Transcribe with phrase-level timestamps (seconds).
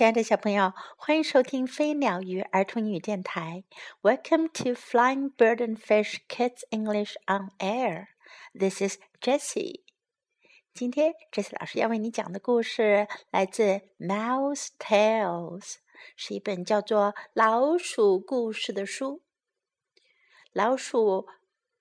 [0.00, 3.64] 亲爱的小朋友，欢迎收听飞鸟鱼儿童英语电台。
[4.00, 8.06] Welcome to Flying Bird and Fish Kids English on Air.
[8.58, 9.82] This is Jessie.
[10.72, 13.62] 今天，Jessie 老师要为你讲的故事来自
[13.98, 15.60] 《Mouse Tales》，
[16.16, 19.20] 是一本叫做《老鼠故事》的书。
[20.54, 21.28] 老鼠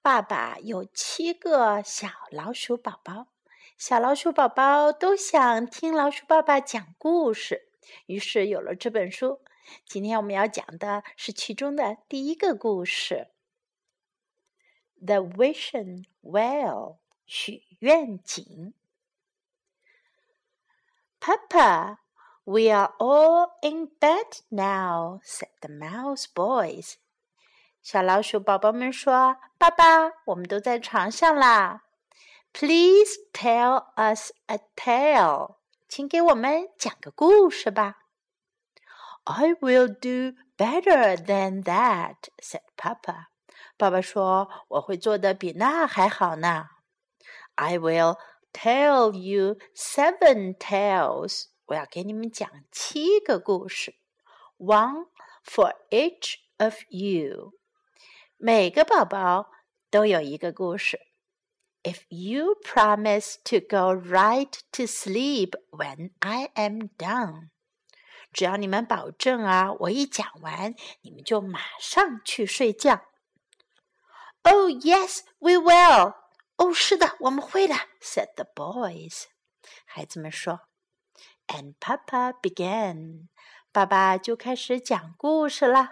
[0.02, 3.28] 爸爸有七个小老鼠宝宝，
[3.78, 7.69] 小老鼠宝宝都想听老鼠爸爸讲故事。
[8.06, 9.42] 于是有了这本书。
[9.86, 13.28] 今天我们要讲的是其中的第一个故事，
[15.06, 18.74] 《The Wishing Well》许愿井。
[21.20, 21.98] Papa,
[22.46, 26.96] we are all in bed now," said the mouse boys.
[27.82, 31.84] 小老鼠宝宝们说：“爸爸，我们都在床上啦。”
[32.52, 35.59] Please tell us a tale.
[35.89, 37.97] 请给我们讲个故事吧。
[39.25, 43.29] I will do better than that," said Papa.
[43.77, 46.67] 爸爸说：“我会做的比那还好呢。”
[47.57, 48.19] I will
[48.53, 51.47] tell you seven tales.
[51.67, 53.95] 我要给你们讲七个故事，
[54.59, 55.07] one
[55.45, 57.53] for each of you.
[58.37, 59.51] 每个宝宝
[59.91, 61.01] 都有一个故事。
[61.83, 67.51] if you promise to go right to sleep when I am done，
[68.33, 73.05] 只要你们保证啊，我一讲完，你们就马上去睡觉。
[74.43, 76.15] Oh yes, we will.
[76.57, 77.75] 哦，是的，我们会的。
[78.01, 79.25] said the boys。
[79.85, 80.61] 孩子们说。
[81.47, 83.29] And Papa began，
[83.71, 85.91] 爸爸就开始讲故事了。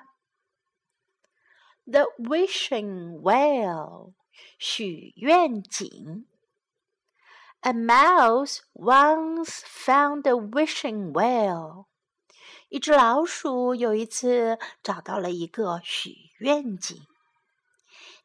[1.84, 4.14] The wishing well。
[4.58, 6.27] 许愿井。
[7.61, 11.86] A mouse once found a wishing well。
[12.69, 17.06] 一只老鼠有一次找到了一个许愿井。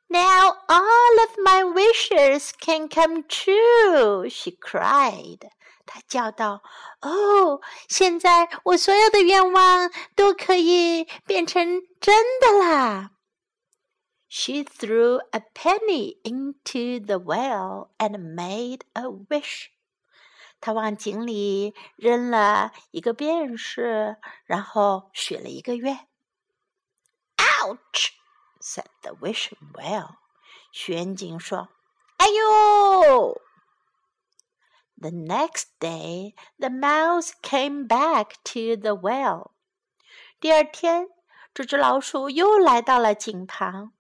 [0.08, 5.50] Now all of my wishes can come true, she cried.
[5.86, 6.62] 她叫道：“
[7.02, 13.11] 哦，现在我所有的愿望都可以变成真的啦！”！”
[14.32, 19.72] She threw a penny into the well and made a wish.
[20.60, 26.08] 她往井里扔了一个便士，然后许了一个愿。
[27.38, 28.12] Ouch!
[28.60, 30.18] said the wishing well.
[30.72, 31.70] 许愿井说：“
[32.18, 33.42] 哎呦！”
[35.00, 39.52] The next day, the mouse came back to the well.
[40.40, 41.08] 第二天，
[41.54, 43.94] 这只老鼠又来到了井旁。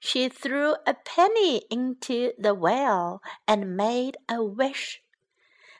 [0.00, 5.00] she threw a penny into the well and made a wish.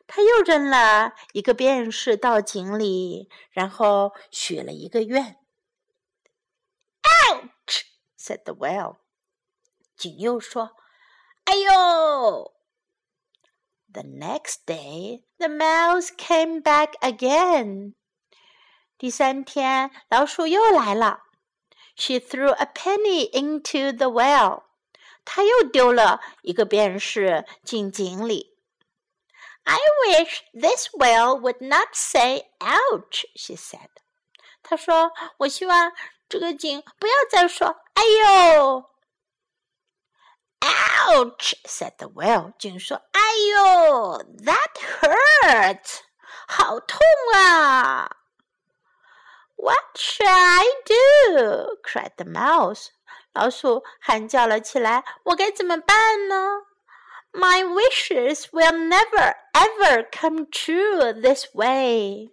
[0.06, 5.37] 她又扔了一个便士到井里，然后许了一个愿。
[7.31, 7.84] Ouch!
[8.19, 8.97] said the well.
[9.97, 10.77] 井又说：“
[11.44, 12.53] 哎呦！”
[13.93, 17.94] The next day, the mouse came back again.
[18.99, 21.21] 第三天，老鼠又来了。
[21.99, 24.65] she threw a penny into the well.
[25.25, 28.59] 她又丢了一个便士进井里。
[29.65, 33.88] I wish this well would not say "ouch," she said.
[34.62, 35.93] 她说：“我希望
[36.28, 38.84] 这个井不要再说‘哎呦’。”
[40.60, 41.55] Ouch!
[41.65, 42.53] said the well.
[42.59, 46.00] 井说：“哎呦，that hurts，
[46.47, 46.99] 好痛
[47.34, 48.18] 啊！”！”
[49.59, 51.78] What shall I do?
[51.82, 52.88] cried the mouse.
[53.32, 56.62] 老鼠喊叫了起来：“我该怎么办呢？
[57.32, 62.31] My wishes will never ever come true this way.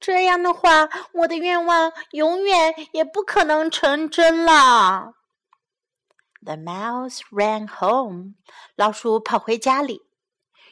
[0.00, 5.14] 这样的话，我的愿望永远也不可能成真了。
[6.42, 8.34] The mouse ran home.
[8.74, 10.02] 老鼠跑回家里。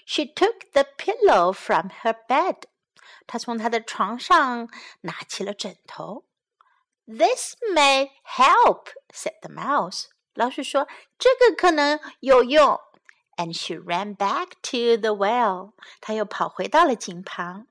[0.05, 2.65] She took the pillow from her bed.
[3.27, 4.69] 他从他的床上
[5.03, 6.25] 拿起了枕头。
[7.07, 10.07] This may help," said the mouse.
[10.35, 10.89] 老鼠说：“
[11.19, 12.81] 这个可能有用。”
[13.37, 15.73] And she ran back to the well.
[16.01, 17.67] 她又跑回到了井旁。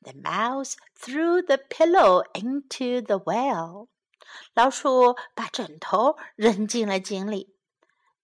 [0.00, 3.88] The mouse threw the pillow into the well.
[4.54, 7.54] 老鼠把枕头扔进了井里。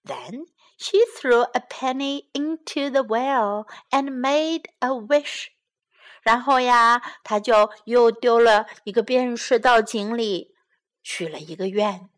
[0.04, 0.46] Then
[0.78, 5.48] she threw a penny into the well and made a wish.
[6.23, 10.55] 然后呀，他就又丢了一个便士到井里，
[11.03, 12.09] 许了一个愿。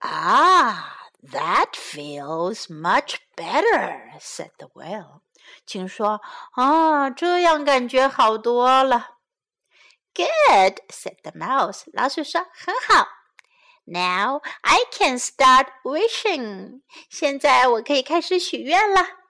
[0.00, 0.84] Ah,
[1.22, 5.20] that feels much better," said the whale.
[5.66, 6.20] 请说
[6.52, 9.18] 啊，这样感觉好多了。
[10.14, 11.84] Good said the mouse。
[11.92, 13.08] 老鼠说很好。
[13.84, 16.82] Now I can start wishing。
[17.08, 19.21] 现在我可以开始许愿了。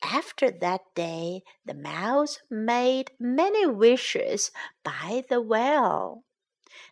[0.00, 4.50] After that day, the mouse made many wishes
[4.82, 6.24] by the well.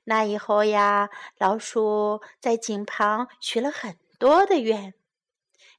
[0.05, 4.95] 那以后呀，老鼠在井旁许了很多的愿，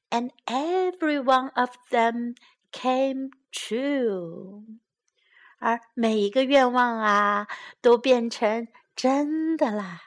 [0.09, 2.35] and every one of them
[2.71, 4.65] came true。
[5.59, 7.47] 而每一个愿望啊，
[7.81, 10.01] 都变成真的啦。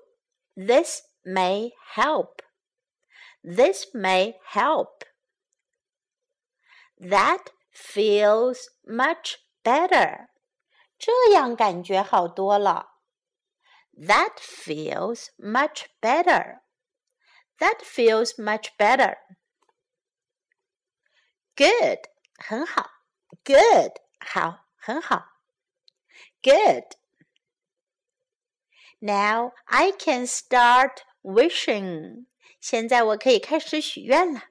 [0.56, 2.38] This may help.
[3.44, 5.04] This may help.
[7.00, 10.30] That feels much better.
[10.98, 13.01] 这样感觉好多了。
[13.95, 16.62] That feels much better.
[17.60, 19.18] That feels much better.
[21.56, 22.07] Good，
[22.38, 22.89] 很好。
[23.44, 25.25] Good，好，很好。
[26.42, 26.95] Good.
[29.00, 32.25] Now I can start wishing.
[32.60, 34.42] 现在我可以开始许愿了。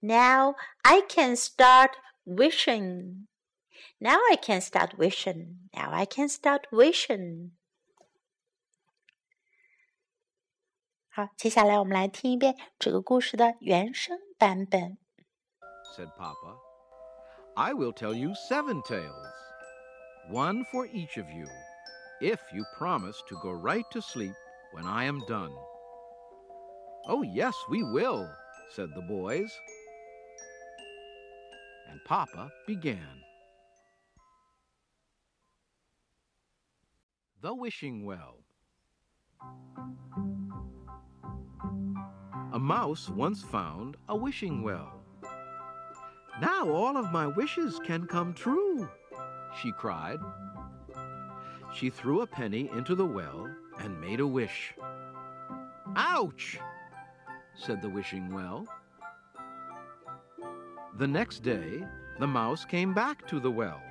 [0.00, 1.92] Now I can start
[2.24, 3.26] wishing.
[3.98, 5.68] Now I can start wishing.
[5.72, 7.52] Now I can start wishing.
[11.08, 14.98] 好，接下来我们来听一遍这个故事的原声版本。
[15.96, 16.58] Said Papa,
[17.54, 19.14] I will tell you seven tales,
[20.28, 21.46] one for each of you,
[22.20, 24.34] if you promise to go right to sleep
[24.74, 25.52] when I am done.
[27.07, 28.29] Oh, yes, we will,
[28.75, 29.51] said the boys.
[31.89, 33.21] And Papa began.
[37.41, 38.39] The Wishing Well.
[42.51, 45.03] A mouse once found a wishing well.
[46.41, 48.89] Now all of my wishes can come true,
[49.61, 50.19] she cried.
[51.73, 53.47] She threw a penny into the well
[53.79, 54.73] and made a wish.
[55.95, 56.59] Ouch!
[57.59, 58.65] Said the wishing well.
[60.97, 61.83] The next day,
[62.19, 63.81] the mouse came back to the well.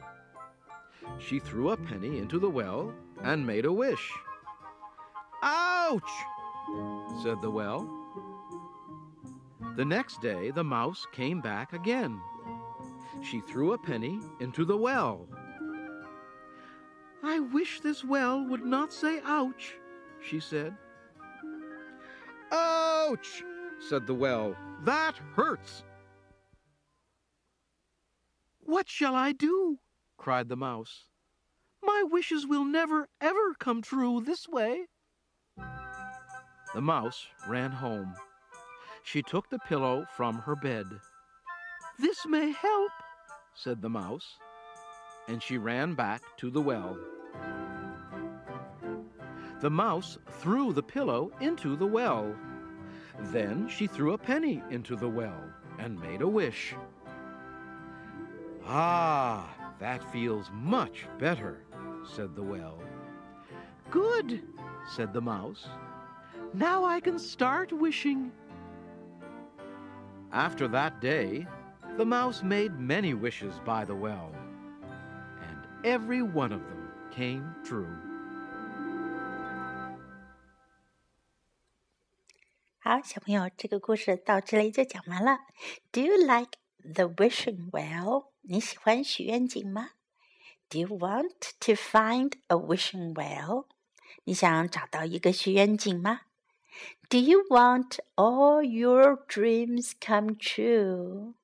[1.18, 4.12] She threw a penny into the well and made a wish.
[5.42, 6.02] Ouch!
[7.22, 7.88] said the well.
[9.76, 12.20] The next day the mouse came back again.
[13.22, 15.28] She threw a penny into the well.
[17.22, 19.76] I wish this well would not say ouch,
[20.20, 20.76] she said.
[22.52, 23.42] Ouch!
[23.80, 24.56] Said the well.
[24.84, 25.84] That hurts.
[28.60, 29.78] What shall I do?
[30.16, 31.04] cried the mouse.
[31.82, 34.86] My wishes will never, ever come true this way.
[36.74, 38.14] The mouse ran home.
[39.02, 40.86] She took the pillow from her bed.
[41.98, 42.92] This may help,
[43.54, 44.36] said the mouse,
[45.28, 46.98] and she ran back to the well.
[49.60, 52.36] The mouse threw the pillow into the well.
[53.18, 55.42] Then she threw a penny into the well
[55.78, 56.74] and made a wish.
[58.64, 61.64] Ah, that feels much better,
[62.14, 62.78] said the well.
[63.90, 64.42] Good,
[64.94, 65.66] said the mouse.
[66.54, 68.30] Now I can start wishing.
[70.32, 71.46] After that day,
[71.96, 74.32] the mouse made many wishes by the well,
[75.48, 78.07] and every one of them came true.
[82.90, 85.40] 好，小朋友，这个故事到这里就讲完了。
[85.92, 86.52] Do you like
[86.82, 88.28] the wishing well？
[88.40, 89.90] 你喜欢许愿井吗
[90.70, 93.66] ？Do you want to find a wishing well？
[94.24, 96.22] 你想找到一个许愿井吗
[97.10, 101.34] ？Do you want all your dreams come true？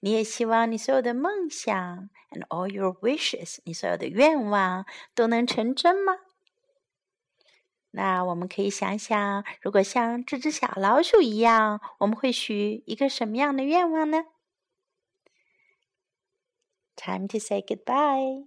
[0.00, 6.14] 你也希望你所有的梦想 and all your wishes，你所有的愿望都能成真吗？
[7.98, 14.22] 那我们可以想想，如果像这只小老鼠一样，我们会许一个什么样的愿望呢
[16.94, 18.46] ？Time to say goodbye.